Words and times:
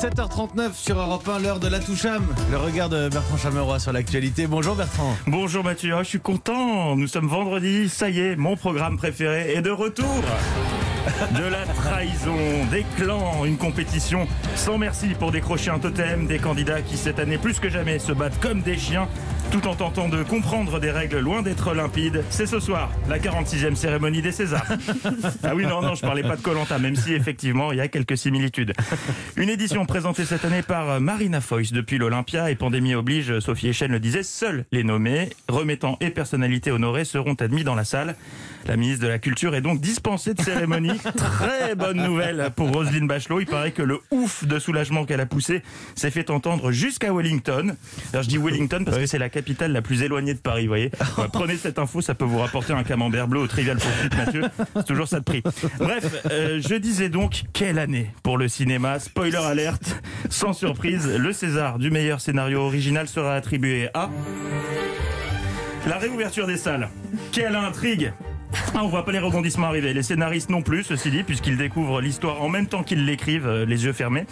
7h39 0.00 0.72
sur 0.72 0.98
Europe 0.98 1.28
1, 1.28 1.40
l'heure 1.40 1.60
de 1.60 1.68
la 1.68 1.78
Toucham. 1.78 2.24
Le 2.50 2.56
regard 2.56 2.88
de 2.88 3.10
Bertrand 3.10 3.36
Chameroy 3.36 3.78
sur 3.78 3.92
l'actualité. 3.92 4.46
Bonjour 4.46 4.74
Bertrand. 4.74 5.14
Bonjour 5.26 5.62
Mathieu, 5.62 5.94
je 5.98 6.04
suis 6.04 6.20
content. 6.20 6.96
Nous 6.96 7.06
sommes 7.06 7.28
vendredi, 7.28 7.86
ça 7.90 8.08
y 8.08 8.18
est, 8.20 8.34
mon 8.34 8.56
programme 8.56 8.96
préféré 8.96 9.52
est 9.52 9.60
de 9.60 9.70
retour. 9.70 10.22
De 11.36 11.44
la 11.44 11.66
trahison, 11.66 12.34
des 12.70 12.86
clans, 12.96 13.44
une 13.44 13.58
compétition 13.58 14.26
sans 14.54 14.78
merci 14.78 15.08
pour 15.08 15.32
décrocher 15.32 15.70
un 15.70 15.78
totem, 15.78 16.26
des 16.26 16.38
candidats 16.38 16.80
qui 16.80 16.96
cette 16.96 17.18
année 17.18 17.36
plus 17.36 17.60
que 17.60 17.68
jamais 17.68 17.98
se 17.98 18.12
battent 18.12 18.40
comme 18.40 18.62
des 18.62 18.78
chiens 18.78 19.06
tout 19.50 19.66
en 19.66 19.74
tentant 19.74 20.08
de 20.08 20.22
comprendre 20.22 20.78
des 20.78 20.92
règles 20.92 21.18
loin 21.18 21.42
d'être 21.42 21.74
limpides. 21.74 22.22
C'est 22.30 22.46
ce 22.46 22.60
soir, 22.60 22.90
la 23.08 23.18
46e 23.18 23.74
cérémonie 23.74 24.22
des 24.22 24.32
Césars. 24.32 24.64
Ah 25.42 25.54
oui, 25.54 25.64
non, 25.66 25.80
non, 25.80 25.94
je 25.94 26.02
parlais 26.02 26.22
pas 26.22 26.36
de 26.36 26.42
Colanta, 26.42 26.78
même 26.78 26.94
si 26.94 27.14
effectivement 27.14 27.72
il 27.72 27.78
y 27.78 27.80
a 27.80 27.88
quelques 27.88 28.16
similitudes. 28.16 28.72
Une 29.36 29.48
édition 29.48 29.86
présentée 29.90 30.24
cette 30.24 30.44
année 30.44 30.62
par 30.62 31.00
Marina 31.00 31.40
Foïs 31.40 31.72
depuis 31.72 31.98
l'Olympia 31.98 32.48
et 32.48 32.54
pandémie 32.54 32.94
oblige, 32.94 33.40
Sophie 33.40 33.70
Echen 33.70 33.90
le 33.90 33.98
disait, 33.98 34.22
seuls 34.22 34.64
les 34.70 34.84
nommés, 34.84 35.30
remettants 35.48 35.98
et 36.00 36.10
personnalités 36.10 36.70
honorées 36.70 37.04
seront 37.04 37.34
admis 37.34 37.64
dans 37.64 37.74
la 37.74 37.84
salle. 37.84 38.14
La 38.66 38.76
ministre 38.76 39.02
de 39.02 39.08
la 39.08 39.18
Culture 39.18 39.54
est 39.54 39.62
donc 39.62 39.80
dispensée 39.80 40.34
de 40.34 40.42
cérémonie. 40.42 40.96
Très 41.16 41.74
bonne 41.74 41.96
nouvelle 41.96 42.50
pour 42.54 42.70
Roselyne 42.70 43.08
Bachelot. 43.08 43.40
Il 43.40 43.46
paraît 43.46 43.72
que 43.72 43.82
le 43.82 43.98
ouf 44.12 44.44
de 44.44 44.60
soulagement 44.60 45.04
qu'elle 45.04 45.20
a 45.20 45.26
poussé 45.26 45.62
s'est 45.96 46.10
fait 46.10 46.30
entendre 46.30 46.70
jusqu'à 46.70 47.12
Wellington. 47.12 47.74
Alors 48.12 48.22
je 48.22 48.28
dis 48.28 48.38
Wellington 48.38 48.84
parce 48.84 48.98
que 48.98 49.06
c'est 49.06 49.18
la 49.18 49.28
capitale 49.28 49.72
la 49.72 49.82
plus 49.82 50.02
éloignée 50.02 50.34
de 50.34 50.38
Paris, 50.38 50.62
vous 50.62 50.68
voyez. 50.68 50.90
Prenez 51.32 51.56
cette 51.56 51.80
info, 51.80 52.00
ça 52.00 52.14
peut 52.14 52.24
vous 52.24 52.38
rapporter 52.38 52.74
un 52.74 52.84
camembert 52.84 53.26
bleu 53.26 53.40
au 53.40 53.46
trivial 53.48 53.78
poursuite, 53.78 54.16
Mathieu. 54.16 54.42
C'est 54.76 54.86
toujours 54.86 55.08
ça 55.08 55.18
de 55.18 55.24
prix. 55.24 55.42
Bref, 55.78 56.22
euh, 56.30 56.60
je 56.62 56.74
disais 56.76 57.08
donc, 57.08 57.42
quelle 57.52 57.78
année 57.78 58.12
pour 58.22 58.38
le 58.38 58.46
cinéma. 58.46 59.00
Spoiler 59.00 59.36
alerte, 59.36 59.79
sans 60.28 60.52
surprise, 60.52 61.08
le 61.08 61.32
César 61.32 61.78
du 61.78 61.90
meilleur 61.90 62.20
scénario 62.20 62.60
original 62.60 63.08
sera 63.08 63.34
attribué 63.34 63.88
à... 63.94 64.10
La 65.86 65.96
réouverture 65.96 66.46
des 66.46 66.58
salles. 66.58 66.88
Quelle 67.32 67.56
intrigue 67.56 68.12
ah, 68.74 68.80
on 68.82 68.88
voit 68.88 69.04
pas 69.04 69.12
les 69.12 69.18
rebondissements 69.18 69.66
arriver. 69.66 69.92
Les 69.92 70.02
scénaristes 70.02 70.50
non 70.50 70.62
plus, 70.62 70.84
ceci 70.84 71.10
dit, 71.10 71.22
puisqu'ils 71.22 71.56
découvrent 71.56 72.00
l'histoire 72.00 72.42
en 72.42 72.48
même 72.48 72.66
temps 72.66 72.82
qu'ils 72.82 73.04
l'écrivent, 73.04 73.46
euh, 73.46 73.64
les 73.64 73.84
yeux 73.84 73.92
fermés. 73.92 74.26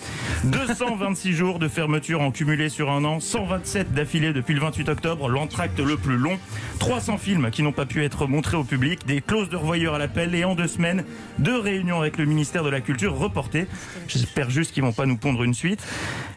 226 0.44 1.32
jours 1.34 1.58
de 1.58 1.68
fermeture 1.68 2.20
en 2.20 2.30
cumulé 2.30 2.68
sur 2.68 2.90
un 2.90 3.04
an, 3.04 3.20
127 3.20 3.92
d'affilée 3.92 4.32
depuis 4.32 4.54
le 4.54 4.60
28 4.60 4.88
octobre, 4.88 5.28
l'entracte 5.28 5.78
le 5.80 5.96
plus 5.96 6.16
long, 6.16 6.38
300 6.78 7.18
films 7.18 7.50
qui 7.50 7.62
n'ont 7.62 7.72
pas 7.72 7.86
pu 7.86 8.04
être 8.04 8.26
montrés 8.26 8.56
au 8.56 8.64
public, 8.64 9.06
des 9.06 9.20
clauses 9.20 9.48
de 9.48 9.56
revoyeur 9.56 9.94
à 9.94 9.98
l'appel 9.98 10.34
et 10.34 10.44
en 10.44 10.54
deux 10.54 10.68
semaines, 10.68 11.04
deux 11.38 11.58
réunions 11.58 12.00
avec 12.00 12.18
le 12.18 12.24
ministère 12.24 12.64
de 12.64 12.70
la 12.70 12.80
Culture 12.80 13.16
reportées. 13.16 13.66
J'espère 14.08 14.50
juste 14.50 14.72
qu'ils 14.72 14.82
vont 14.82 14.92
pas 14.92 15.06
nous 15.06 15.16
pondre 15.16 15.42
une 15.44 15.54
suite. 15.54 15.82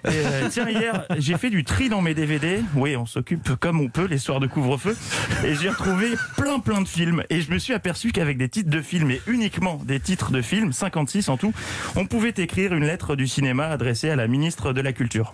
Et, 0.05 0.09
euh, 0.09 0.47
tiens, 0.51 0.67
hier, 0.69 1.05
j'ai 1.17 1.37
fait 1.37 1.49
du 1.49 1.63
tri 1.63 1.89
dans 1.89 2.01
mes 2.01 2.13
DVD. 2.13 2.61
Oui, 2.75 2.95
on 2.95 3.05
s'occupe 3.05 3.55
comme 3.59 3.79
on 3.79 3.87
peut 3.87 4.05
les 4.05 4.17
soirs 4.17 4.39
de 4.39 4.47
couvre-feu. 4.47 4.97
Et 5.45 5.55
j'ai 5.55 5.69
retrouvé 5.69 6.07
plein 6.37 6.59
plein 6.59 6.81
de 6.81 6.87
films. 6.87 7.23
Et 7.29 7.41
je 7.41 7.51
me 7.51 7.59
suis 7.59 7.70
aperçu 7.73 8.11
qu'avec 8.11 8.37
des 8.37 8.49
titres 8.49 8.69
de 8.69 8.81
films 8.81 9.11
et 9.11 9.21
uniquement 9.27 9.81
des 9.85 9.99
titres 9.99 10.31
de 10.31 10.41
films, 10.41 10.73
56 10.73 11.29
en 11.29 11.37
tout, 11.37 11.53
on 11.95 12.05
pouvait 12.05 12.33
écrire 12.37 12.73
une 12.73 12.85
lettre 12.85 13.15
du 13.15 13.27
cinéma 13.27 13.67
adressée 13.67 14.09
à 14.09 14.15
la 14.15 14.27
ministre 14.27 14.73
de 14.73 14.81
la 14.81 14.93
Culture. 14.93 15.33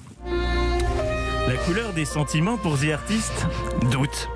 La 1.47 1.55
couleur 1.65 1.93
des 1.93 2.05
sentiments 2.05 2.57
pour 2.57 2.77
The 2.77 2.91
Artist 2.93 3.47
Doute. 3.91 4.29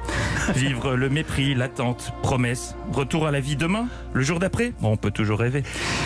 Vivre 0.55 0.95
le 0.95 1.09
mépris, 1.09 1.53
l'attente, 1.53 2.13
promesse. 2.21 2.75
Retour 2.91 3.27
à 3.27 3.31
la 3.31 3.39
vie 3.39 3.55
demain 3.55 3.87
Le 4.13 4.21
jour 4.21 4.39
d'après 4.39 4.73
bon, 4.79 4.91
On 4.91 4.97
peut 4.97 5.11
toujours 5.11 5.39
rêver. 5.39 5.63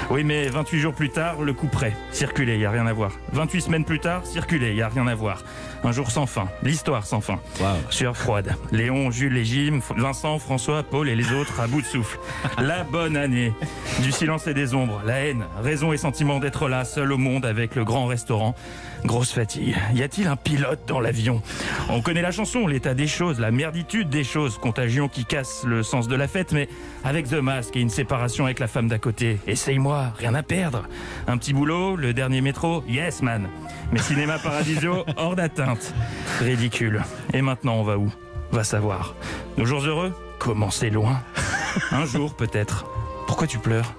Oui, 0.10 0.24
mais 0.24 0.48
28 0.48 0.80
jours 0.80 0.94
plus 0.94 1.10
tard, 1.10 1.42
le 1.42 1.54
coup 1.54 1.68
près. 1.68 1.94
Circuler, 2.12 2.58
y 2.58 2.66
a 2.66 2.72
rien 2.72 2.86
à 2.86 2.94
voir. 2.94 3.12
28 3.34 3.62
semaines 3.62 3.86
plus 3.86 4.00
tard, 4.00 4.26
circuler, 4.26 4.76
y 4.76 4.82
a 4.82 4.90
rien 4.90 5.08
à 5.08 5.16
voir. 5.16 5.44
Un 5.84 5.92
jour 5.92 6.12
sans 6.12 6.26
fin. 6.26 6.48
L'histoire 6.64 7.06
sans 7.06 7.22
fin. 7.22 7.40
Wow. 7.60 7.68
Sueur 7.90 8.18
froide. 8.18 8.56
Léon, 8.72 9.12
Jules, 9.12 9.34
les 9.34 9.46
Jim, 9.46 9.80
Vincent, 9.96 10.40
François, 10.40 10.84
Paul 10.84 11.10
et 11.10 11.16
les 11.16 11.32
autres 11.32 11.60
à 11.60 11.68
bout 11.68 11.82
de 11.82 11.86
souffle. 11.86 12.20
La 12.60 12.84
bonne 12.84 13.18
année. 13.18 13.54
Du 14.02 14.12
silence 14.12 14.48
et 14.48 14.54
des 14.54 14.74
ombres. 14.74 15.02
La 15.06 15.20
haine. 15.20 15.46
Raison 15.62 15.94
et 15.94 15.98
sentiment 15.98 16.40
d'être 16.40 16.68
là, 16.68 16.86
seul 16.86 17.12
au 17.12 17.18
monde 17.18 17.46
avec 17.46 17.76
le 17.76 17.84
grand 17.84 18.06
restaurant. 18.06 18.56
Grosse 19.04 19.34
fatigue. 19.34 19.76
Y 19.94 20.02
a-t-il 20.02 20.28
un 20.28 20.36
pilote 20.36 20.80
dans 20.88 21.00
l'avion? 21.00 21.42
On 21.90 22.02
connaît 22.02 22.24
la 22.24 22.32
chanson, 22.32 22.66
l'état 22.66 22.96
des 22.96 23.08
choses, 23.08 23.40
la 23.40 23.52
merditude 23.52 24.10
des 24.10 24.24
choses, 24.24 24.35
contagion 24.62 25.08
qui 25.08 25.26
casse 25.26 25.64
le 25.66 25.84
sens 25.84 26.08
de 26.08 26.16
la 26.16 26.28
fête, 26.28 26.52
mais 26.52 26.68
avec 27.04 27.30
The 27.30 27.36
Mask 27.36 27.76
et 27.76 27.80
une 27.80 27.90
séparation 27.90 28.46
avec 28.46 28.60
la 28.60 28.68
femme 28.68 28.88
d'à 28.88 29.00
côté. 29.00 29.40
Essaye-moi, 29.48 30.12
rien 30.18 30.34
à 30.36 30.44
perdre. 30.44 30.88
Un 31.28 31.38
petit 31.38 31.54
boulot, 31.54 31.96
le 31.96 32.14
dernier 32.14 32.42
métro, 32.42 32.84
yes 32.88 33.22
man. 33.22 33.48
Mais 33.92 34.00
Cinéma 34.00 34.38
Paradiso, 34.38 35.06
hors 35.18 35.36
d'atteinte. 35.36 35.94
Ridicule. 36.42 37.04
Et 37.34 37.42
maintenant, 37.42 37.76
on 37.76 37.84
va 37.84 37.98
où? 37.98 38.12
Va 38.52 38.64
savoir. 38.64 39.16
Nos 39.58 39.66
jours 39.66 39.86
heureux? 39.86 40.14
Commencez 40.40 40.90
loin. 40.90 41.22
Un 41.92 42.06
jour, 42.06 42.36
peut-être. 42.36 42.86
Pourquoi 43.28 43.48
tu 43.48 43.58
pleures? 43.58 43.94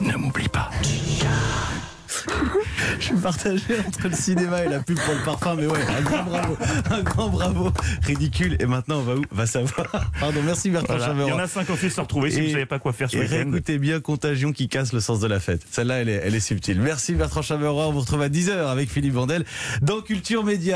Ne 0.00 0.16
m'oublie 0.16 0.48
pas. 0.48 0.70
Je 2.98 3.04
suis 3.04 3.16
partagé 3.16 3.62
entre 3.86 4.08
le 4.08 4.14
cinéma 4.14 4.64
et 4.64 4.68
la 4.68 4.80
pub 4.80 4.98
pour 4.98 5.14
le 5.14 5.24
parfum, 5.24 5.54
mais 5.56 5.66
ouais, 5.66 5.78
un 5.96 6.02
grand 6.02 6.22
bravo. 6.24 6.56
Un 6.90 7.02
grand 7.02 7.28
bravo. 7.28 7.72
Ridicule. 8.02 8.56
Et 8.60 8.66
maintenant, 8.66 8.98
on 8.98 9.02
va 9.02 9.16
où? 9.16 9.22
Va 9.30 9.46
savoir. 9.46 10.10
Pardon, 10.20 10.40
merci 10.44 10.70
Bertrand 10.70 10.96
Voilà. 10.96 11.14
Il 11.24 11.28
y 11.28 11.32
en 11.32 11.38
a 11.38 11.46
50 11.46 11.76
fait 11.76 11.90
se 11.90 12.00
retrouver 12.00 12.30
si 12.30 12.40
vous 12.40 12.52
savez 12.52 12.66
pas 12.66 12.78
quoi 12.78 12.92
faire 12.92 13.10
ce 13.10 13.18
week-end. 13.18 13.30
réécoutez 13.30 13.78
bien 13.78 14.00
Contagion 14.00 14.52
qui 14.52 14.68
casse 14.68 14.92
le 14.92 15.00
sens 15.00 15.20
de 15.20 15.26
la 15.26 15.40
fête. 15.40 15.62
Celle-là, 15.70 16.00
elle 16.00 16.08
est, 16.08 16.20
elle 16.24 16.34
est 16.34 16.40
subtile. 16.40 16.80
Merci 16.80 17.14
Bertrand 17.14 17.42
Chameroy. 17.42 17.86
On 17.86 17.92
vous 17.92 18.00
retrouve 18.00 18.22
à 18.22 18.28
10h 18.28 18.66
avec 18.66 18.90
Philippe 18.90 19.14
Vandel 19.14 19.44
dans 19.82 20.00
Culture 20.00 20.44
Média. 20.44 20.72